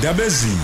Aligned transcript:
ndabezini 0.00 0.56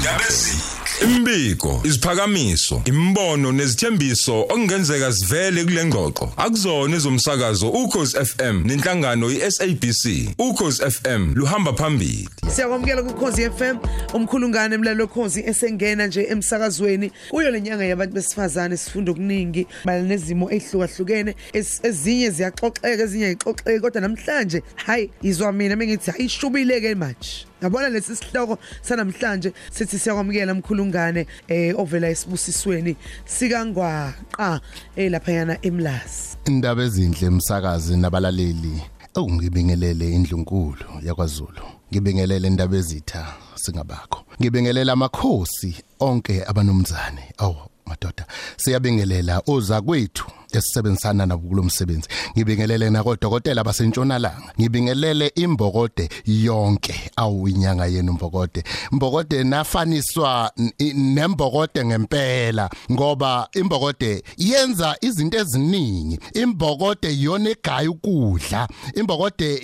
imbiko 1.05 1.81
isiphakamiso 1.85 2.83
imbono 2.85 3.53
nezithembiso 3.53 4.41
okungenzeka 4.41 5.13
sivele 5.13 5.65
kule 5.65 5.85
ngxoxo. 5.85 6.33
Akuzona 6.37 6.97
ezomsakazo 6.97 7.69
ukhozi 7.69 8.17
FM 8.25 8.63
nenhlangano 8.67 9.31
iSABC 9.31 10.05
ukhozi 10.39 10.83
FM 10.91 11.35
luhamba 11.35 11.73
phambili. 11.73 12.29
Siyakwamukela 12.55 13.03
kuKhosi 13.03 13.51
FM 13.51 13.77
umkhulungane 14.15 14.75
emlalo 14.75 15.07
Khosi 15.07 15.41
esengena 15.47 16.07
nje 16.07 16.23
emsakazweni. 16.31 17.13
Kuyo 17.31 17.51
lenyanga 17.51 17.85
yabantu 17.85 18.15
besifazane 18.15 18.77
sifunda 18.77 19.13
okuningi 19.13 19.67
bala 19.85 20.03
nezimo 20.03 20.51
ehlukahlukene 20.51 21.35
Es- 21.53 21.81
ezinye 21.87 22.31
ziyaxoxeka 22.31 23.03
ezinye 23.03 23.27
ayixoxeki 23.27 23.81
kodwa 23.81 24.01
namhlanje 24.01 24.63
hayi 24.75 25.11
izwa 25.23 25.53
mina 25.53 25.77
mengithi 25.77 26.11
ayishubileke 26.11 26.95
manje. 26.95 27.47
Yabona 27.63 27.89
lesi 27.89 28.17
sihloko 28.17 28.59
sanamhlanje 28.83 29.53
sithi 29.71 29.99
siyakwamukela 29.99 30.53
umkhulungane 30.53 31.27
eh 31.49 31.75
ovela 31.79 32.09
esibusisweni 32.09 32.97
sikangwaqa 33.25 34.61
eh 34.97 35.11
lapha 35.11 35.33
yana 35.33 35.59
eMlasi 35.63 36.37
indaba 36.47 36.83
ezinhle 36.83 37.27
emsakazi 37.27 37.97
nabalaleli. 37.97 38.83
Ungibingelele 39.17 40.13
indlunkulu 40.13 41.01
yakwaZulu. 41.03 41.65
Ngibingelele 41.93 42.49
indaba 42.49 42.77
ezitha 42.77 43.27
singabakho. 43.55 44.25
Ngibingelela 44.41 44.93
amakhosi 44.93 45.77
onke 46.01 46.45
abanomzane. 46.47 47.33
Awu 47.39 47.57
madoda 47.87 48.27
siyabingelela 48.57 49.43
oza 49.47 49.81
kwethu 49.81 50.27
esisebenzisana 50.59 51.27
nabo 51.27 51.49
kulomsebenzi 51.49 52.09
ngibingelele 52.37 52.91
nakodokotela 52.91 53.65
basentshonalanga. 53.65 54.53
Ngibingelele 54.61 55.33
imbokode 55.35 56.09
yonke 56.27 57.11
awu 57.17 57.49
inyanga 57.49 57.87
yenu 57.87 58.13
mbokode. 58.13 58.65
Mbokode 58.93 59.45
nafaniswa 59.45 60.53
nembokode 60.95 61.85
ngempela 61.85 62.71
ngoba 62.93 63.49
imbokode 63.53 64.23
yenza 64.37 64.97
izinto 65.01 65.39
eziningi. 65.39 66.19
Imbokode 66.35 67.13
iyona 67.13 67.51
egaya 67.51 67.91
ukudla. 67.91 68.69
Imbokode 68.95 69.55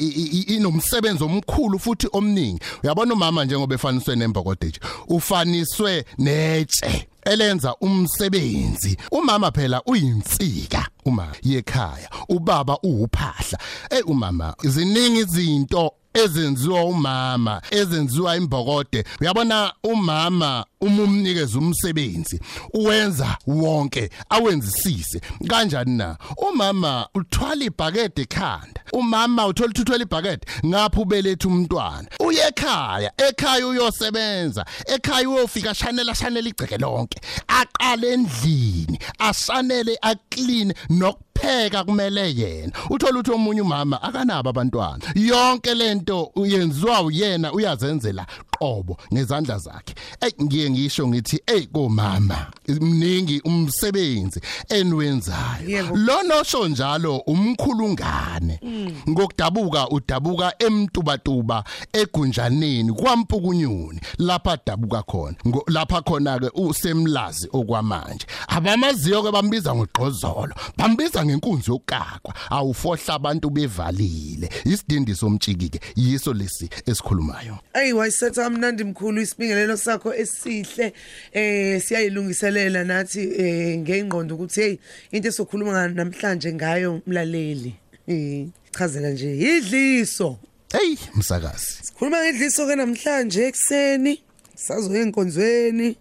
inomsebenzi 0.49 1.25
omkhulu 1.25 1.79
futhi 1.79 2.09
omningi. 2.13 2.61
Uyabona 2.85 3.15
umama 3.15 3.45
njengoba 3.45 3.75
efaniswe 3.75 4.17
nembokode 4.17 4.67
nje? 4.67 4.81
Ufaniswe 5.09 6.05
netshe. 6.19 7.09
Elenza 7.25 7.75
umsebenzi. 7.81 8.97
Umama 9.11 9.51
phela 9.53 9.83
uyinsika. 9.87 10.89
Uma 11.05 11.27
yekhaya 11.43 12.11
ubaba 12.29 12.79
uwuphahla. 12.83 13.59
Hey 13.91 14.03
umama 14.07 14.55
ziningi 14.65 15.19
izinto 15.21 15.93
ezenziwa 16.15 16.85
umama 16.85 17.63
ezenziwa 17.71 18.37
imbokode. 18.37 19.05
Uyabona 19.21 19.73
umama 19.83 20.65
uma 20.83 21.03
umnikeza 21.03 21.59
umsebenzi 21.59 22.41
uwenza 22.75 23.37
wonke 23.47 24.11
awenzisise. 24.29 25.21
Kanjani 25.49 25.97
na? 25.97 26.17
Umama 26.37 27.09
uthwala 27.15 27.65
ibhakede 27.65 28.23
ekhanda 28.23 28.81
umama 28.93 29.47
uthola 29.47 29.71
ukuthi 29.71 29.83
uthwala 29.83 30.03
ibhakede 30.03 30.47
ngapha 30.67 31.01
ubelethe 31.01 31.49
umntwana. 31.49 32.09
Uye 32.21 32.43
ekhaya 32.49 33.13
ekhaya 33.29 33.67
uyosebenza 33.67 34.65
ekhaya 34.87 35.29
uyofika 35.29 35.75
shanela 35.75 36.15
shanela 36.15 36.49
igceke 36.49 36.79
lonke 36.79 37.21
aqale 37.49 38.13
endlini 38.13 38.99
ashanele 39.19 39.99
aclean 40.03 40.75
nokupheka 40.91 41.85
kumele 41.85 42.35
yena. 42.35 42.73
Uthola 42.91 43.13
ukuthi 43.13 43.31
omunye 43.31 43.61
umama 43.61 44.03
akanabo 44.03 44.51
abantwana. 44.51 45.05
Yonke 45.15 45.75
lento 45.75 46.31
uyenziwa 46.37 47.03
uyena 47.03 47.53
uyazenzela 47.53 48.27
qobo 48.63 48.97
ngezandla 49.13 49.59
zakhe. 49.59 49.95
Ey 50.21 50.31
ngiye 50.43 50.71
ngisho 50.71 51.09
ngithi 51.09 51.41
ey 51.47 51.67
komama 51.67 52.47
mningi 52.69 53.41
umsebenzi 53.45 54.41
enwenzayo. 54.69 55.69
Yebo. 55.69 55.97
lona 55.97 56.37
osho 56.41 56.69
njalo 56.69 57.17
umkhulungane. 57.17 58.61
Ngokudabuka 59.09 59.89
udabuka 59.89 60.55
emtubatuba 60.59 61.65
egunjaneni 61.93 62.93
kwampukunyuni 62.93 64.01
lapha 64.19 64.59
dabuka 64.67 65.03
khona. 65.03 65.37
Lapha 65.69 66.03
khona 66.03 66.39
ke 66.39 66.51
usemlazi 66.55 67.49
okwamanje. 67.53 68.27
Abamaziyo 68.49 69.23
ke 69.23 69.31
bambiza 69.33 69.75
ngogqozolo 69.75 70.55
bambiza 70.77 71.25
ngenkunzi 71.25 71.71
yokakwa 71.71 72.35
awufohla 72.51 73.15
abantu 73.15 73.51
bevalile. 73.51 74.51
Isidindi 74.65 75.15
somtshiki 75.15 75.69
ke 75.69 75.81
yiso 75.97 76.33
lesi 76.33 76.69
esikhulumayo. 76.87 77.59
Ey 77.75 77.93
wayisetha 77.93 78.52
amnandi 78.53 78.85
mkhulu 78.85 79.21
isibingelelo 79.21 79.77
sakho 79.77 80.15
esihle 80.15 80.93
eh 81.33 81.83
siyayilungiselela 81.83 82.85
nathi 82.85 83.23
eh 83.43 83.79
ngengqondo 83.79 84.35
ukuthi 84.35 84.61
hey 84.61 84.79
into 85.11 85.29
esokhuluma 85.29 85.89
namhlanje 85.89 86.53
ngayo 86.53 87.01
mlaleli? 87.07 87.75
Eh 88.09 88.47
chazela 88.77 89.11
nje 89.11 89.37
idliso 89.37 90.39
hey 90.73 90.97
msakazi. 91.15 91.73
Sikhuluma 91.83 92.25
ngedliso 92.25 92.67
ke 92.67 92.77
namhlanje 92.77 93.47
ekseni 93.47 94.23
sazoya 94.57 95.03
enkonzweni 95.03 95.97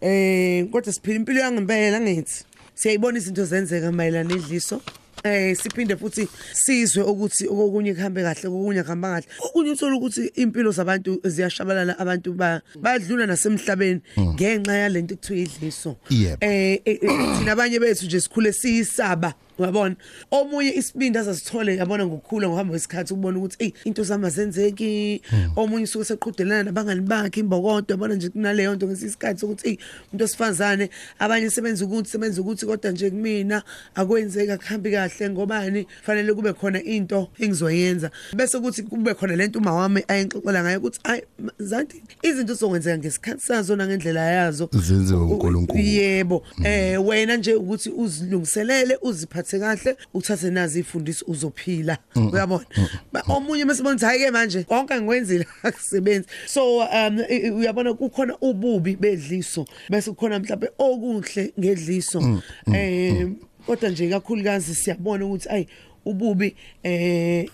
eh 0.00 0.66
kodwa 0.70 0.92
siphila 0.92 1.16
impilo 1.16 1.40
yangempela 1.40 2.00
ngithi. 2.00 2.44
Siyayibona 2.74 3.18
izinto 3.18 3.44
zenzeka 3.44 3.92
mayelana 3.92 4.34
nedliso? 4.34 4.82
Eh 5.24 5.56
siphinde 5.56 5.96
futhi 5.96 6.28
sizwe 6.52 7.02
ukuthi 7.02 7.48
okunye 7.48 7.94
kuhambe 7.94 8.22
kahle 8.22 8.48
okunye 8.48 8.82
kuhamba 8.82 9.08
kahle. 9.08 9.26
Okunye 9.40 9.70
uthola 9.70 9.96
ukuthi 9.96 10.32
impilo 10.36 10.70
zabantu 10.70 11.20
ziyashabalala 11.24 11.98
abantu 11.98 12.34
ba 12.34 12.60
badlula 12.76 13.26
nasemhlabeni 13.26 14.00
ngenxa 14.18 14.72
yalento 14.72 15.14
ekuthiwa 15.14 15.38
idliso. 15.40 15.96
Eh 16.40 16.80
eh, 16.84 16.98
eh, 17.02 17.38
thina 17.38 17.52
abanye 17.52 17.78
bethu 17.80 18.04
nje 18.06 18.20
sikhule 18.20 18.52
siyisaba. 18.52 19.34
Uyabona? 19.58 19.96
Omunye 20.30 20.70
isibindi 20.74 21.18
azasithole 21.18 21.76
yabona 21.76 22.06
ngokukhula 22.06 22.48
ngohamba 22.48 22.72
wesikhathi 22.72 23.12
ukubona 23.12 23.38
ukuthi 23.38 23.56
ey 23.58 23.72
into 23.84 24.04
zama 24.04 24.30
zenzeki 24.30 25.22
omunye 25.56 25.84
usuke 25.84 26.04
seqhudelana 26.04 26.62
nabangani 26.62 27.00
bakhe 27.00 27.40
imbokodo 27.40 27.94
yabona 27.94 28.14
nje 28.14 28.28
kunaleyo 28.28 28.74
nto 28.74 28.86
ngesisikhathi 28.86 29.40
sokuthi 29.40 29.68
ey 29.68 29.78
umuntu 30.12 30.24
osifazane 30.24 30.90
abanye 31.18 31.50
sebenza 31.50 31.84
ukuthi 31.84 32.10
sebenza 32.10 32.40
ukuthi 32.40 32.66
kodwa 32.66 32.90
nje 32.90 33.10
kumina 33.10 33.62
akwenzeki 33.94 34.52
akuhambi 34.52 34.90
kahle 34.90 35.30
ngobani? 35.30 35.86
Fanele 36.02 36.34
kube 36.34 36.52
khona 36.52 36.82
into 36.82 37.28
engizoyenza. 37.38 38.10
Bese 38.36 38.58
kuthi 38.60 38.82
kube 38.82 39.14
khona 39.14 39.36
lento 39.36 39.58
uma 39.58 39.72
wami 39.72 40.04
ayengixoxela 40.08 40.62
ngayo 40.62 40.78
ukuthi 40.78 41.00
ay 41.04 41.20
zanti 41.58 42.02
izinto 42.22 42.54
zokwenzeka 42.54 42.98
ngesikhathi 42.98 43.46
sazo 43.46 43.76
nangendlela 43.76 44.20
yazo. 44.20 44.68
Zenziwe 44.72 45.20
uNkulunkulu. 45.20 45.80
yebo. 45.80 46.42
Eh 46.64 47.06
wena 47.06 47.36
nje 47.36 47.54
ukuthi 47.54 47.90
uzilungiselele 47.90 48.98
uziphathe 49.02 49.43
kahle 49.50 49.96
uthathe 50.14 50.50
nazi 50.50 50.80
ifundiso 50.80 51.24
uzophila. 51.28 51.98
Uyabona? 52.32 52.64
Ba- 53.12 53.22
omunye 53.28 53.64
mesibona 53.64 53.94
ukuthi 53.94 54.04
hayi 54.06 54.18
ke 54.18 54.30
manje 54.30 54.64
konke 54.64 54.94
ngikwenzile 54.94 55.46
akusebenzi. 55.62 56.28
So 56.46 56.78
um 56.78 57.18
uyabona 57.58 57.94
kukhona 57.94 58.36
ububi 58.40 58.96
bedliso 58.96 59.66
bese 59.90 60.10
kukhona 60.10 60.38
mhlawumbe 60.38 60.70
okuhle 60.78 61.52
ngedliso. 61.58 62.40
Eh 62.74 63.28
kodwa 63.66 63.90
nje 63.90 64.08
kakhulukazi 64.08 64.74
siyabona 64.74 65.24
ukuthi 65.26 65.48
ayi 65.48 65.68
ububi 66.04 66.56
eh 66.82 67.46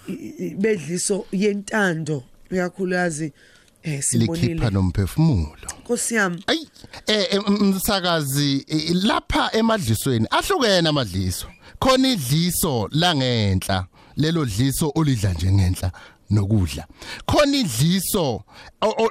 bedliso 0.58 1.26
yentando 1.32 2.22
kakhulukazi 2.50 3.32
eh 3.82 4.02
sibonile. 4.02 4.46
likhipha 4.46 4.70
nomphefumulo. 4.70 5.68
Nkosi 5.80 6.14
yami. 6.14 6.44
Ay 6.46 6.58
eh 7.06 7.26
eh, 7.30 7.40
m- 7.46 7.64
msakazi 7.74 8.64
eh, 8.68 8.90
lapha 9.04 9.50
emadlisweni 9.52 10.26
ahlukene 10.30 10.88
amadliso. 10.88 11.46
Khona 11.78 12.08
idliso 12.08 12.88
langenhla 12.92 13.86
lelo 14.16 14.44
dliso 14.44 14.92
olidla 14.94 15.32
nje 15.32 15.52
ngenhla 15.52 15.92
nokudla. 16.30 16.86
Khona 17.26 17.56
idliso 17.56 18.42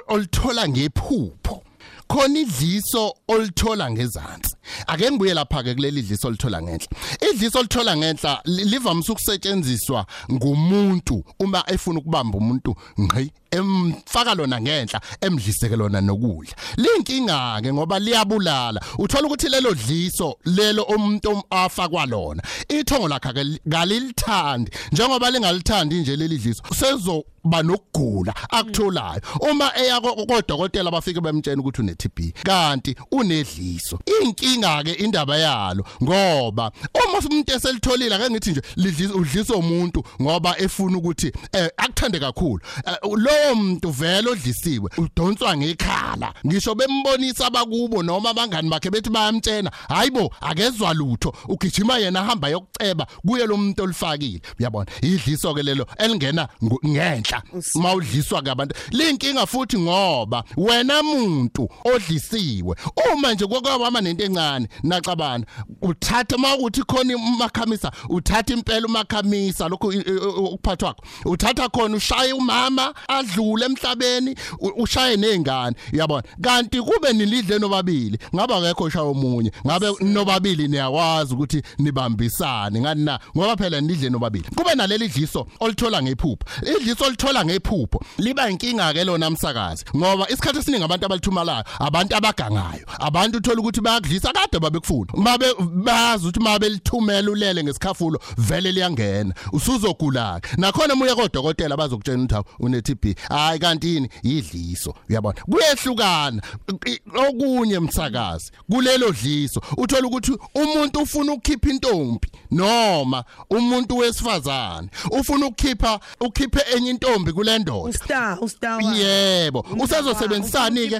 olithola 0.08 0.68
ngephupho. 0.68 1.62
Khona 2.10 2.38
idliso 2.38 3.14
olithola 3.28 3.90
ngezantsi 3.90 4.56
ake 4.86 5.10
ngibuye 5.10 5.34
lapha 5.34 5.62
ke 5.62 5.74
kuleli 5.74 6.02
dliso 6.02 6.28
olithola 6.28 6.62
ngenhla. 6.62 6.88
Idliso 7.30 7.58
olithola 7.58 7.96
ngenhla 7.96 8.40
li- 8.44 8.64
livamise 8.64 9.12
ukusetshenziswa 9.12 10.06
ngumuntu 10.32 11.24
uma 11.40 11.62
efuna 11.66 11.98
ukubamba 11.98 12.38
umuntu 12.38 12.74
ngqi 13.00 13.30
emfaka 13.50 14.34
lona 14.34 14.60
ngenhla 14.60 15.00
emdliseke 15.20 15.76
lona 15.76 16.00
nokudla. 16.00 16.54
Linkinga 16.76 17.60
ke 17.62 17.72
ngoba 17.72 17.98
liyabulala. 17.98 18.80
Uthola 18.98 19.26
ukuthi 19.26 19.48
lelo 19.48 19.74
dliso 19.74 20.36
lelo 20.44 20.82
umuntu 20.82 21.42
afakwa 21.50 22.06
lona 22.06 22.42
ithongo 22.68 23.08
lakhe 23.08 23.32
ke 23.32 23.44
galilithandi 23.66 24.70
njengoba 24.92 25.30
lingalithandi 25.30 25.94
nje 26.00 26.16
leli 26.16 26.38
dliso 26.38 26.62
sezo 26.74 27.24
ba 27.44 27.62
nokugula 27.62 28.34
akutholayo. 28.50 29.20
Uma 29.50 29.72
eya 29.76 30.00
ko- 30.00 30.26
kodokotela 30.26 30.90
bafike 30.90 31.20
bemtshela 31.20 31.60
ukuthi 31.62 31.80
une 31.80 31.94
TB 32.00 32.32
kanti 32.42 32.94
unedliso. 33.12 33.98
Inkinga 34.22 34.84
ke 34.84 34.92
indaba 34.92 35.36
yalo 35.36 35.84
ngoba 36.02 36.72
uma 36.94 37.18
umuntu 37.18 37.52
eselitholile 37.52 38.14
ake 38.14 38.30
ngithi 38.30 38.50
nje 38.50 38.62
lidlisa 38.76 39.14
udlisa 39.14 39.54
umuntu 39.54 40.04
ngoba 40.22 40.58
efuna 40.58 40.98
ukuthi 40.98 41.32
eh, 41.52 41.68
akuthande 41.76 42.18
kakhulu. 42.20 42.60
Eh, 42.86 42.96
lowo 43.02 43.54
muntu 43.54 43.90
vele 43.90 44.30
odlisiwe 44.30 44.90
udonswa 44.98 45.56
ngekhala. 45.56 46.34
Ngisho 46.46 46.74
bembonisa 46.74 47.46
abakubo 47.46 48.02
noma 48.02 48.30
abangani 48.30 48.70
bakhe 48.70 48.90
bethi 48.90 49.10
bayamtshena 49.10 49.70
hayibo 49.88 50.34
akezwa 50.40 50.94
lutho. 50.94 51.34
Ugijima 51.48 51.98
yena 51.98 52.20
ahamba 52.20 52.48
yokuceba 52.48 53.06
kuye 53.26 53.46
lo 53.46 53.56
muntu 53.56 53.82
olifakile. 53.82 54.40
Uyabona? 54.60 54.90
Idliso 55.02 55.54
ke 55.54 55.62
lelo 55.62 55.86
elingena 55.98 56.48
ngenhla 56.86 57.42
mawudliswa 57.74 58.42
ke 58.42 58.50
abantu. 58.50 58.74
Linkinga 58.90 59.46
futhi 59.46 59.78
ngoba 59.78 60.44
wena 60.56 61.02
muntu 61.02 61.68
odlisiwe. 61.94 62.76
Uma 63.12 63.34
nje 63.34 63.46
kwakubama 63.46 64.00
nento 64.00 64.24
encane 64.24 64.68
naxabana 64.82 65.44
uthatha 65.82 66.38
mawukuthi 66.38 66.82
khona 66.82 67.16
umakhamisa 67.16 67.92
uthatha 68.08 68.52
impela 68.54 68.86
umakhamisa 68.86 69.66
i- 69.66 69.68
ukuphathwa 69.68 70.94
kwakho. 70.94 71.02
Uthatha 71.24 71.68
khona 71.68 71.96
ushaye 71.96 72.32
umama 72.32 72.94
adlule 73.08 73.64
emhlabeni 73.66 74.34
ushaye 74.76 75.16
nezingane 75.16 75.76
uyabona 75.92 76.22
kanti 76.42 76.80
kube 76.82 77.12
nilidle 77.12 77.58
nobabili. 77.58 78.18
Ngaba 78.34 78.56
akekho 78.56 78.84
ushaya 78.84 79.04
omunye. 79.04 79.52
Ngabe 79.66 79.86
nobabili 80.00 80.68
niyakwazi 80.68 81.34
ukuthi 81.34 81.62
nibambisane. 81.78 82.80
Ngani 82.80 83.04
na? 83.04 83.20
Ngoba 83.36 83.56
phela 83.56 83.80
nidle 83.80 84.10
nobabili. 84.10 84.44
Kube 84.56 84.74
naleli 84.74 85.08
dliso 85.08 85.46
olithola 85.60 86.02
ngephupho. 86.02 86.44
Idliso 86.76 87.04
olithola 87.04 87.44
ngephupho 87.44 88.00
liba 88.18 88.50
inkinga 88.50 88.92
ke 88.92 89.04
lona 89.04 89.28
umsakazi 89.28 89.84
ngoba 89.96 90.28
isikhathi 90.30 90.58
esiningi 90.58 90.84
abantu 90.84 91.06
abalithumalayo 91.06 91.64
abantu 91.80 92.16
abagangayo 92.16 92.84
abantu 93.00 93.38
uthola 93.38 93.60
ukuthi 93.60 93.80
bayakudlisa 93.80 94.32
kade 94.32 94.58
babekufuna. 94.60 95.12
Mabe 95.16 95.46
bazi 95.84 96.26
ukuthi 96.26 96.40
mabe 96.40 96.68
lithumela 96.68 97.30
ulele 97.30 97.64
ngesikhafulo 97.64 98.20
vele 98.38 98.72
liyangena. 98.72 99.34
Usuzogula 99.52 100.40
nakhona 100.58 100.94
muye 100.94 101.14
kodokotela 101.14 101.76
bazokutshela 101.76 102.18
ukuthi 102.40 102.44
une 102.60 102.82
TB 102.82 103.16
hayi 103.28 103.58
kanti 103.58 103.94
yini? 103.94 104.08
Idliso 104.22 104.94
uyabona? 105.08 105.40
Kuyehlukana. 105.50 106.42
I- 106.86 107.00
okunye 107.28 107.78
umsakazi 107.78 108.52
kulelo 108.70 109.10
dliso. 109.12 109.60
Uthola 109.76 110.06
ukuthi 110.06 110.36
umuntu 110.54 111.00
ufuna 111.00 111.32
ukukhipha 111.32 111.70
intombi 111.70 112.28
noma 112.50 113.24
umuntu 113.50 113.96
wesifazane 113.96 114.88
ufuna 115.10 115.46
ukukhipha 115.46 116.00
ukhiphe 116.20 116.60
enye 116.76 116.90
intombi 116.90 117.32
kule 117.32 117.58
ndoda. 117.58 117.88
Ustar 117.90 118.38
ustar 118.40 118.76
wakhe. 118.84 118.98
yebo. 119.00 119.60
Umnaka- 119.60 119.84
usezosebenzisani 119.84 120.88
ke 120.88 120.98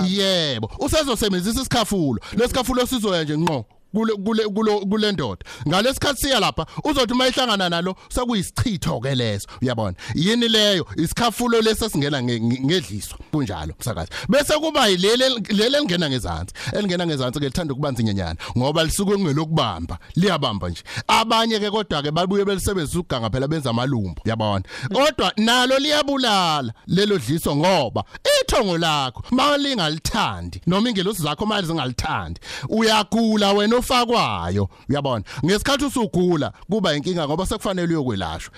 ufuna 0.00 0.10
umnaka 0.10 0.16
wakhe. 0.16 0.16
yebo. 0.16 0.70
Usezosebenzisa 0.78 1.60
isikhafulo 1.60 2.20
lesikhafulo 2.36 2.86
sizoya 2.86 3.24
nje 3.24 3.38
ngqo. 3.38 3.64
Kule 3.94 4.12
kule 4.44 4.78
kule 4.80 5.12
ndoda. 5.12 5.44
Ngalesikhathi 5.68 6.20
siya 6.20 6.40
lapha 6.40 6.66
uzothi 6.84 7.14
mayihlangana 7.14 7.68
nalo 7.68 7.96
sekuyisichitho 8.08 9.00
ke 9.00 9.14
leso. 9.14 9.48
Uyabona? 9.62 9.96
Yini 10.14 10.48
leyo? 10.48 10.86
Isikhafulo 10.96 11.60
nge- 11.60 12.64
ngedliso 12.64 13.16
kunjalo 13.32 13.74
msakazi. 13.80 14.10
Bese 14.28 14.54
kuba 14.54 14.86
yilele 14.88 15.28
lele 15.48 15.78
lingena 15.78 16.08
ngezansi. 16.10 16.54
Elingena 16.72 17.06
ngezansi 17.06 17.38
ke 17.40 17.44
lithanda 17.46 17.72
ukubanza 17.74 18.02
inyenyana 18.02 18.36
ngoba 18.58 18.84
lisuke 18.84 19.12
kungelokubamba. 19.12 19.98
Liyabamba 20.16 20.68
nje. 20.68 20.82
Abanye 21.08 21.58
ke 21.58 21.70
kodwa 21.70 22.02
ke 22.02 22.10
babuye 22.10 22.44
belisebenzisa 22.44 22.98
ukuganga 22.98 23.30
phela 23.30 23.48
benza 23.48 23.70
amalumbu. 23.70 24.20
Uyabona? 24.24 24.64
Kodwa 24.92 25.32
nalo 25.36 25.78
liyabulala 25.78 26.72
lelo 26.86 27.18
dliso 27.18 27.56
ngoba 27.56 28.04
ithongo 28.42 28.78
lakho 28.78 29.22
malingalithandi 29.30 30.60
noma 30.66 30.88
ingelosi 30.90 31.22
zakho 31.22 31.46
mali 31.46 31.66
zingalithandi 31.66 32.40
uyagula 32.68 33.52
wena 33.52 33.76
ofakwayo 33.78 34.68
uyabona? 34.88 35.24
Ngesikhathi 35.44 35.84
usugula 35.84 36.52
kuba 36.70 36.94
inkinga 36.96 37.26
ngoba 37.26 37.46
sekufanele 37.46 37.88
uyokwelashwa. 37.96 38.52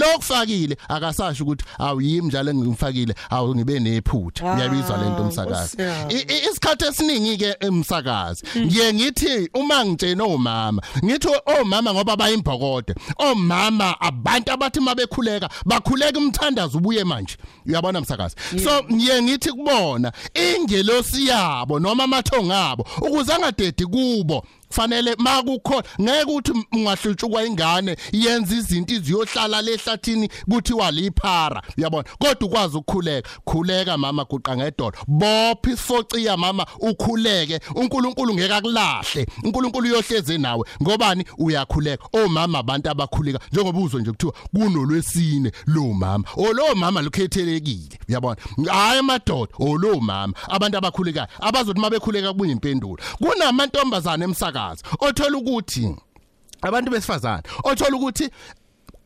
Nalokufakile 0.00 0.76
akasasho 0.88 1.44
ukuthi 1.44 1.64
awuyimi 1.78 2.26
njalo 2.28 2.50
engimfakile 2.50 3.14
awu 3.30 3.54
ngibe 3.54 3.80
nephutha. 3.80 4.52
Ah, 4.52 4.56
uyabizwa 4.56 4.96
lento 4.96 5.22
umsakazi. 5.22 5.76
Nkosi 5.76 5.82
yami. 5.82 6.14
I- 6.14 6.26
i- 6.34 6.50
isikhathi 6.50 6.84
esiningi 6.84 7.36
ke 7.36 7.56
umsakazi 7.68 8.42
ngiye 8.58 8.92
ngithi 8.94 9.50
uma 9.54 9.84
ngitshena 9.84 10.24
omama 10.24 10.82
ngithi 11.04 11.28
omama 11.60 11.94
ngoba 11.94 12.16
bayimbhokode 12.16 12.94
omama 13.18 14.00
abantu 14.00 14.52
abathi 14.52 14.80
mabekhuleka 14.80 15.48
bakhuleka 15.64 16.18
umthandazo 16.18 16.78
ubuye 16.78 17.04
manje. 17.04 17.36
Uyabona 17.66 18.00
msakazi? 18.00 18.36
So 18.64 18.84
ngiye 18.92 19.22
ngithi 19.22 19.52
kubona 19.52 20.12
ingelosi 20.34 21.26
yabo 21.28 21.78
noma 21.78 22.04
amathongo 22.04 22.54
abo 22.54 22.86
ukuze 23.02 23.32
angadedi 23.32 23.86
kubo 23.86 24.44
kufanele 24.68 25.14
makukhona 25.18 25.82
ngeke 26.00 26.24
ukuthi 26.24 26.52
ungahlutshukwa 26.72 27.44
ingane 27.44 27.96
yenza 28.12 28.54
izinto 28.54 28.94
iziyohlala 28.94 29.62
lehlathini 29.62 30.28
kuthiwa 30.50 30.90
liphara. 30.90 31.62
Uyabona? 31.78 32.04
Kodwa 32.18 32.48
ukwazi 32.48 32.76
ukukhuleka 32.76 33.28
khuleka 33.44 33.98
mama 33.98 34.24
guqa 34.24 34.56
ngedolo 34.56 34.92
bopha 35.06 35.70
isifociya 35.70 36.36
mama 36.36 36.66
ukhuleke. 36.80 37.60
uNkulunkulu 37.74 38.34
ngeke 38.34 38.54
akulahle. 38.54 39.26
uNkulunkulu 39.44 39.88
uyohleze 39.88 40.38
nawe. 40.38 40.64
Ngobani? 40.82 41.24
Uyakhuleka. 41.38 42.04
Omama 42.12 42.58
abantu 42.58 42.90
abakhuleka 42.90 43.40
njengoba 43.52 43.78
uzwe 43.80 44.00
nje 44.00 44.10
kuthiwa 44.10 44.32
kunolwesine 44.54 45.52
lo 45.66 45.82
mama. 45.82 46.24
Olo 46.36 46.74
mama 46.74 47.02
lukhethelekile. 47.02 47.98
Uyabona? 48.08 48.36
Hayi 48.70 49.02
madoda 49.02 49.52
olo 49.58 50.00
mama. 50.00 50.34
Abantu 50.48 50.78
abakhulekayo 50.78 51.28
abazothi 51.40 51.80
mabekhuleka 51.80 52.32
kubuye 52.32 52.52
impendulo. 52.52 52.98
Kunamantombazane 53.18 54.26
emsakazi 54.56 54.82
othola 55.00 55.38
ukuthi 55.38 55.96
abantu 56.62 56.90
besifazane 56.90 57.42
othola 57.64 57.96
ukuthi 57.96 58.30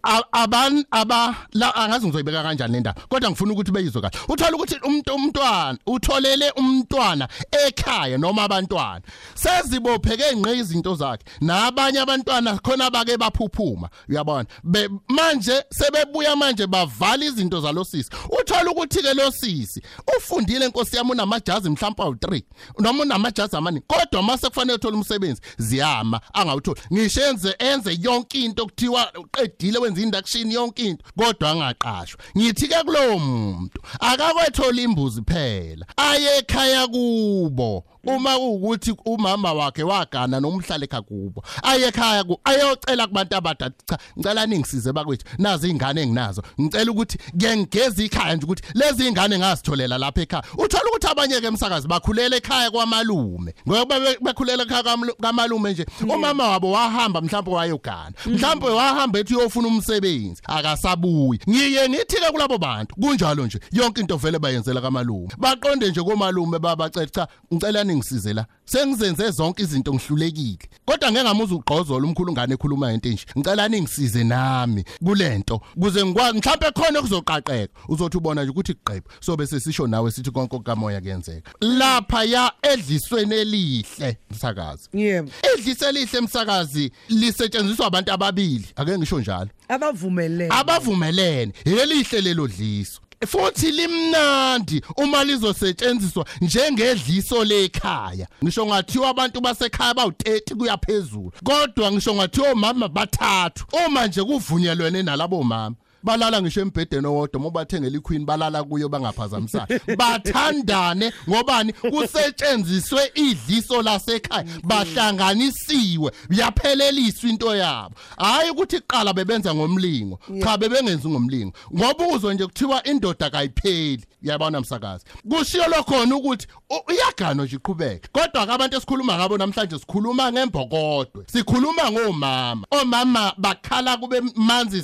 a- 0.02 0.22
aban 0.32 0.84
aba 0.90 1.36
la 1.52 1.74
angazi 1.74 2.06
ngizoyibeka 2.06 2.42
kanjani 2.42 2.72
le 2.72 2.80
ndaba 2.80 3.00
kodwa 3.08 3.30
ngifuna 3.30 3.52
ukuthi 3.52 3.72
beyizwe 3.72 4.02
kahle. 4.02 4.18
Uthola 4.28 4.56
ukuthi 4.56 4.76
umuntu 4.84 5.14
umntwana 5.14 5.78
utholele 5.86 6.50
umntwana 6.50 7.28
ekhaya 7.66 8.18
noma 8.18 8.42
abantwana. 8.42 9.00
Sezibopheke 9.34 10.36
ngqe 10.36 10.56
izinto 10.58 10.94
zakhe. 10.94 11.24
Nabanye 11.40 11.98
abantwana 12.00 12.58
khona 12.58 12.90
bake 12.90 13.16
baphuphuma. 13.16 13.88
Uyabona? 14.08 14.46
Be- 14.64 14.88
manje 15.08 15.64
sebebuya 15.70 16.36
manje 16.36 16.66
bavala 16.66 17.24
izinto 17.24 17.60
zalosisi. 17.60 18.10
Uthola 18.40 18.70
ukuthi 18.70 19.02
ke 19.02 19.14
losisi 19.14 19.82
ufundile 20.18 20.66
inkosi 20.66 20.96
yami 20.96 21.10
unamajazi 21.10 21.70
mhlawumbe 21.70 22.02
awu3 22.02 22.42
noma 22.78 23.02
unamajazi 23.02 23.56
amani 23.56 23.80
kodwa 23.86 24.22
mase 24.22 24.48
kufanele 24.48 24.74
uthola 24.74 24.96
umsebenzi 24.96 25.40
ziyama 25.58 26.20
angawutholi. 26.32 26.80
Ngisho 26.92 27.20
enze 27.26 27.54
enze 27.58 27.98
yonke 28.00 28.38
into 28.44 28.64
kuthiwa 28.66 29.12
uqedile 29.18 29.78
wenza 29.90 30.02
induction 30.02 30.50
yonke 30.52 30.82
into 30.84 31.04
kodwa 31.18 31.50
angaqashwa. 31.50 32.20
Ngithi 32.38 32.68
ke 32.68 32.84
kulowo 32.84 33.18
muntu 33.18 33.80
akakwethola 34.00 34.82
imbuzi 34.82 35.22
phela 35.22 35.86
aye 35.96 36.38
ekhaya 36.38 36.86
kubo. 36.86 37.84
Uma 38.06 38.38
ukuthi 38.38 38.94
umama 39.04 39.52
wakhe 39.52 39.82
wagana 39.82 40.40
nomhlale 40.40 40.84
ekhaya 40.84 41.02
kubo 41.02 41.42
aye 41.62 41.86
ekhaya 41.88 42.24
ku 42.24 42.40
ayocela 42.44 43.06
kubantu 43.06 43.36
abadala 43.36 43.72
cha 43.86 43.98
ngicela 44.18 44.46
ningisize 44.46 44.92
bakwethu 44.92 45.24
nazi 45.38 45.66
izingane 45.66 46.02
enginazo. 46.02 46.42
Ngicela 46.60 46.90
ukuthi 46.90 47.18
ke 47.38 47.56
ngigeza 47.56 48.02
ikhaya 48.04 48.36
nje 48.36 48.44
ukuthi 48.44 48.62
lezi 48.74 49.02
izingane 49.02 49.38
ngazitholela 49.38 49.98
lapha 49.98 50.20
ekhaya 50.22 50.44
uthola 50.58 50.84
ukuthi 50.90 51.06
abanye 51.06 51.40
ke 51.40 51.46
emsakazi 51.46 51.88
bakhulela 51.88 52.36
ekhaya 52.36 52.70
kwamalume. 52.70 53.54
Ngoba 53.68 54.00
be- 54.00 54.18
bekhulela 54.22 54.62
ekhaya 54.62 54.82
kamlu- 54.82 55.16
kamalume 55.22 55.72
nje 55.72 55.86
umama 56.02 56.48
wabo 56.48 56.70
wahamba 56.72 57.20
mhlawumbe 57.20 57.50
wayogana 57.50 58.12
mhlawumbe 58.26 58.66
wahamba 58.68 59.18
ethi 59.18 59.34
uyofuna 59.36 59.68
umsebenzi 59.68 60.42
akasabuyi. 60.44 61.40
Ngiye 61.48 61.88
ngithi 61.88 62.16
ke 62.16 62.30
kulabo 62.32 62.58
bantu 62.58 62.94
kunjalo 62.94 63.46
nje 63.46 63.60
yonke 63.72 64.00
into 64.00 64.16
vele 64.16 64.38
bayenzela 64.38 64.80
kamalume 64.80 65.28
baqonde 65.38 65.88
nje 65.90 66.02
komalume 66.02 66.58
babacela 66.58 67.06
cha 67.06 67.28
ngicela 67.54 67.84
ningisize 67.90 68.32
la 68.32 68.46
sengizenze 68.64 69.30
zonke 69.30 69.62
izinto 69.62 69.94
ngihlulekile. 69.94 70.68
Kodwa 70.84 71.12
ngeke 71.12 71.24
ngamuza 71.24 71.54
ugqozola 71.54 72.06
umkhulu 72.06 72.32
ngane 72.32 72.54
ekhuluma 72.54 72.92
into 72.92 73.08
enje. 73.08 73.24
Ngicela 73.38 73.68
ningisize 73.68 74.24
nami 74.24 74.84
kulento. 75.04 75.60
Kuze 75.80 76.04
ngikwazi 76.04 76.38
mhlawumbe 76.38 76.70
khona 76.70 76.98
okuzoqaqeka 76.98 77.72
uzothi 77.88 78.16
ubona 78.16 78.42
nje 78.42 78.50
ukuthi 78.50 78.74
kuqepha 78.74 79.10
so 79.20 79.36
bese 79.36 79.60
sisho 79.60 79.86
nawe 79.86 80.10
sithi 80.10 80.30
konke 80.30 80.56
okamoya 80.56 81.00
kuyenzeka. 81.00 81.50
Lapha 81.60 82.24
ya 82.24 82.52
edlisweni 82.62 83.34
elihle 83.34 84.18
msakazi. 84.30 84.88
Yebo 84.92 85.30
edlise 85.54 85.88
elihle 85.88 86.18
emsakazi 86.18 86.92
lisetshenziswa 87.08 87.86
abantu 87.86 88.12
ababili. 88.12 88.66
Ake 88.76 88.98
ngisho 88.98 89.20
njalo. 89.20 89.50
Abavumelene. 89.68 90.54
Abavumelene. 90.54 91.52
Elihle 91.64 92.20
lelo 92.20 92.48
dliso. 92.48 93.00
Futhi 93.26 93.70
limnandi 93.70 94.82
uma 94.96 95.24
lizosetshenziswa 95.24 96.26
njengedliso 96.40 97.44
lekhaya. 97.44 98.28
Ngisho 98.44 98.66
ngathiwa 98.66 99.08
abantu 99.08 99.40
basekhaya 99.40 99.92
bawu30 99.92 100.56
kuyaphezulu 100.56 101.32
kodwa 101.44 101.92
ngisho 101.92 102.14
ngathiwa 102.14 102.50
omama 102.50 102.88
bathathu. 102.88 103.64
Uma 103.86 104.06
nje 104.06 104.22
kuvunyelwene 104.24 105.02
nalabo 105.02 105.42
mama. 105.42 105.76
Balala 106.02 106.42
ngisho 106.42 106.60
embhedeni 106.60 107.06
owodwa 107.06 107.40
uma 107.40 107.50
bathengela 107.50 107.96
iqueen 107.96 108.24
balala 108.24 108.64
kuyo 108.64 108.88
bangaphazamisani. 108.88 109.80
Bathandane 109.98 111.12
ngobani? 111.28 111.72
Kusetshenziswe 111.72 113.12
idliso 113.14 113.82
lasekhaya. 113.82 114.44
Bahlanganisiwe 114.64 116.12
yapheleliswa 116.30 117.30
into 117.30 117.56
yabo. 117.56 117.94
Hayi 118.16 118.50
ukuthi 118.50 118.80
qala 118.80 119.12
bebenza 119.12 119.54
ngomlingo. 119.54 120.18
Cha 120.42 120.58
bebengenzi 120.58 121.08
ngomlingo. 121.08 121.52
Ngoba 121.76 122.06
uzwe 122.06 122.34
nje 122.34 122.46
kuthiwa 122.46 122.82
indoda 122.84 123.30
kayipheli. 123.30 124.04
Uyabona 124.22 124.60
msakazi 124.60 125.04
kushiyo 125.30 125.68
lokhona 125.68 126.16
ukuthi 126.16 126.46
iyagano 126.92 127.44
nje 127.44 127.56
iqhubeke. 127.56 128.08
Kodwa 128.12 128.46
ke 128.46 128.52
abantu 128.52 128.76
esikhuluma 128.76 129.16
ngabo 129.16 129.38
namhlanje 129.38 129.78
sikhuluma 129.78 130.32
ngembokodwe 130.32 131.24
sikhuluma 131.26 131.90
ngomama. 131.90 132.66
Omama 132.70 133.32
bakhala 133.38 133.96
kube 133.96 134.20
manzi 134.36 134.82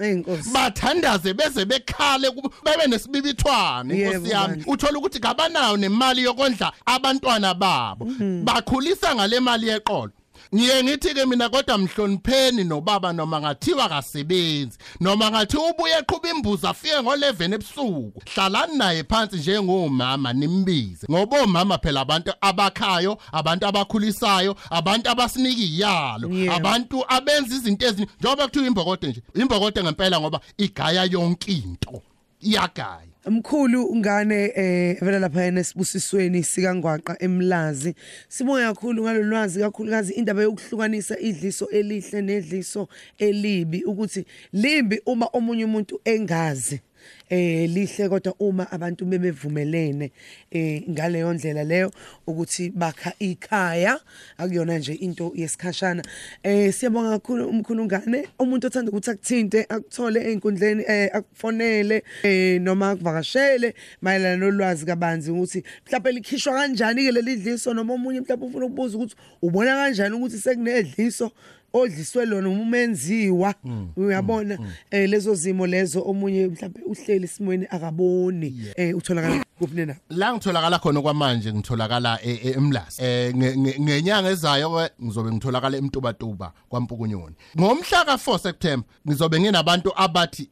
Eyinkosi. 0.00 0.50
bathandaze 0.52 1.34
beze 1.34 1.64
bekhale 1.64 2.30
bebe 2.64 2.86
nesibibithwane 2.86 3.98
Yebo, 3.98 4.12
inkosi 4.12 4.30
yami 4.32 4.64
uthola 4.66 4.98
ukuthi 4.98 5.20
kabanayo 5.20 5.76
nemali 5.76 6.22
yokondla 6.22 6.72
abantwana 6.86 7.54
babo. 7.54 8.04
Bakhulisa 8.44 9.14
ngale 9.14 9.40
mali 9.40 9.68
yeqolo. 9.68 10.12
Ngiye 10.54 10.82
ngithi 10.84 11.14
ke 11.14 11.26
mina 11.26 11.48
kodwa 11.48 11.78
mhlonipheni 11.78 12.64
nobaba 12.64 13.12
noma 13.12 13.40
ngathiwa 13.40 13.88
kasebenzi 13.88 14.78
noma 15.00 15.30
ngathi 15.30 15.56
ubuye 15.56 15.98
eqhuba 15.98 16.28
imbuzi 16.30 16.66
afike 16.66 16.94
ngo11 16.94 17.54
ebusuku. 17.54 18.22
Hlalani 18.34 18.78
naye 18.78 19.04
phansi 19.04 19.36
njengomama 19.36 20.32
nimbize. 20.32 21.06
Ngoba 21.10 21.42
omama 21.42 21.78
phela 21.78 22.00
abantu 22.00 22.32
abakhayo 22.40 23.18
abantu 23.32 23.66
abakhulisayo 23.66 24.56
abantu 24.70 25.10
abasinika 25.10 25.62
iyalo 25.62 26.30
abantu 26.56 27.04
abenza 27.08 27.54
izinto 27.54 27.86
ezini 27.86 28.08
njengoba 28.18 28.46
kuthiwa 28.46 28.66
imbokodo 28.66 29.08
nje 29.08 29.22
imbokodo 29.34 29.82
ngempela 29.82 30.20
ngoba 30.20 30.40
igaya 30.58 31.04
yonke 31.04 31.52
into. 31.52 32.02
Iyagaya 32.44 33.14
Mkhulu 33.26 33.96
ngane 33.96 34.52
eh 34.54 34.98
vela 35.00 35.18
lapha 35.18 35.44
enesibusisweni 35.44 36.42
sikangwaqa 36.42 37.16
emlazi. 37.22 37.94
Sibonga 38.28 38.74
kakhulu 38.74 39.02
ngalolwazi 39.02 39.60
kakhulukazi 39.60 40.12
indaba 40.12 40.42
yokuhlukanisa 40.42 41.18
idliso 41.18 41.66
elihle 41.70 42.22
nedliso 42.22 42.88
elibi 43.18 43.84
ukuthi 43.84 44.24
limbi 44.52 45.00
uma 45.06 45.26
omunye 45.32 45.64
umuntu 45.64 46.00
engazi. 46.04 46.80
Eh 47.28 47.68
lihle 47.70 48.08
kodwa 48.08 48.34
uma 48.38 48.70
abantu 48.70 49.04
bebevumelene 49.04 50.12
eh 50.50 50.82
ngaleyo 50.90 51.32
ndlela 51.32 51.64
leyo 51.64 51.90
ukuthi 52.26 52.70
bakha 52.70 53.12
ikhaya. 53.18 54.00
Akuyona 54.38 54.78
nje 54.78 54.94
into 54.94 55.32
yesikhashana. 55.34 56.02
Eh 56.42 56.72
siyabonga 56.72 57.10
kakhulu 57.10 57.48
umkhulungane. 57.48 58.28
Umuntu 58.38 58.66
othanda 58.66 58.90
ukuthi 58.90 59.10
akuthinte 59.10 59.66
akuthole 59.68 60.20
einkundleni 60.20 60.84
eh 60.86 61.10
akufonele 61.12 62.02
eh 62.22 62.60
noma 62.60 62.90
akuvakashele 62.90 63.74
mayelana 64.02 64.36
nolwazi 64.36 64.86
kabanzi 64.86 65.30
ukuthi 65.30 65.64
mhlawumbe 65.86 66.12
likhishwa 66.12 66.52
kanjani 66.52 67.04
ke 67.04 67.12
leli 67.12 67.36
dliso 67.36 67.74
noma 67.74 67.94
omunye 67.94 68.20
mhlawumbe 68.20 68.46
ufuna 68.46 68.66
ukubuza 68.66 68.96
ukuthi 68.96 69.16
ubona 69.42 69.76
kanjani 69.76 70.14
ukuthi 70.14 70.38
sekunedliso. 70.38 71.32
Odliswe 71.74 72.26
lona 72.26 72.48
umenziwa. 72.48 73.54
Uyabona 73.96 74.58
eh 74.90 75.08
lezo 75.10 75.34
zimo 75.34 75.66
lezo 75.66 76.02
omunye 76.06 76.46
mhlawumbe 76.48 76.80
uhleli 76.86 77.28
simweni 77.28 77.66
akaboni 77.70 78.72
eh 78.76 78.96
utholakala 78.96 79.44
kuphi 79.58 79.86
na 79.86 79.96
la 80.10 80.32
ngitholakala 80.34 80.78
khona 80.78 81.02
kwamanje 81.02 81.52
ngitholakala 81.52 82.18
e- 82.22 82.40
e- 82.44 82.50
emlasi 82.56 83.02
eh 83.04 83.34
nge- 83.34 83.56
nge- 83.56 83.80
ngenyanga 83.80 84.30
ezayo 84.30 84.70
ke 84.70 85.04
ngizobe 85.04 85.30
ngitholakala 85.32 85.76
emtubatuba 85.76 86.52
kwampukunyoni. 86.68 87.34
Ngomhla 87.58 88.04
ka4 88.04 88.38
September 88.38 88.86
ngizobe 89.08 89.40
nginabantu 89.40 89.92
abathi 89.96 90.50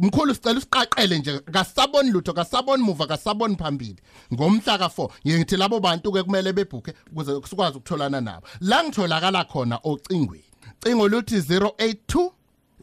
mkhulu 0.00 0.34
sicela 0.34 0.58
usiqaqele 0.58 1.18
nje 1.18 1.38
kasaboni 1.38 2.10
lutho 2.10 2.32
kasaboni 2.32 2.82
muva 2.82 3.06
kasaboni 3.06 3.56
phambili. 3.56 3.96
Ngomhla 4.32 4.76
ka4 4.76 5.08
ngithi 5.26 5.56
labo 5.56 5.80
bantu 5.80 6.12
ke 6.12 6.22
kumele 6.22 6.52
bebhuke 6.52 6.92
ukuze 7.12 7.32
sikwazi 7.50 7.76
ukutholana 7.78 8.20
nabo. 8.20 8.46
La 8.60 8.84
ngitholakala 8.84 9.44
khona 9.44 9.78
ocingweni. 9.84 10.43
Cingo 10.82 11.08
luthi 11.08 11.36
082 11.40 12.30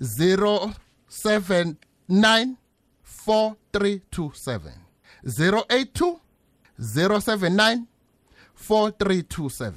079 0.02 2.56
4327 3.28 4.72
082 5.26 6.20
079 6.80 7.82
4327 8.70 9.72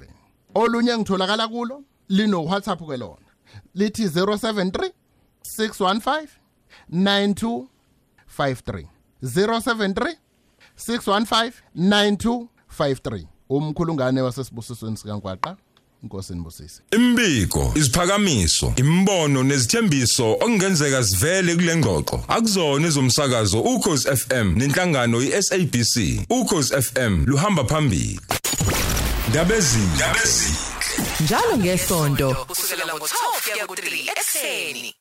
olunye 0.55 0.99
ngitholakala 0.99 1.49
kulo 1.49 1.83
lino 2.09 2.45
WhatsApp 2.45 2.81
ke 2.81 2.97
lona. 2.97 3.27
Lithi 3.75 4.07
073 4.09 4.93
615 5.43 6.29
9253 6.91 8.87
073 9.23 10.17
615 10.77 11.53
9253 11.77 13.27
umkhulungane 13.49 14.21
wasesibusisweni 14.21 14.97
sikangwaqa. 14.97 15.57
Inkosi 16.03 16.33
nibusise 16.35 16.81
Imbiko, 16.93 17.73
isiphakamiso, 17.77 18.73
imbono 18.77 19.43
nezithembiso 19.43 20.33
okungenzeka 20.33 21.05
sivele 21.05 21.55
kule 21.55 21.77
ngxoxo. 21.77 22.25
Akuzona 22.29 22.87
ezomsakazo 22.89 23.61
ukhozi 23.61 24.09
FM 24.17 24.55
nenhlangano 24.59 25.23
iSABC. 25.23 25.95
Ukhozi 26.31 26.83
FM 26.83 27.25
luhamba 27.27 27.65
phambili. 27.65 28.21
Ndabezi. 29.29 29.79
Ndabezi. 29.97 30.53
njalo 31.21 31.57
ngesonto 31.59 32.35
kusukela 32.49 32.85
ngo-12 32.95 33.53
kuya 33.53 33.67
ku-3 33.67 34.11
ekuseni 34.11 34.95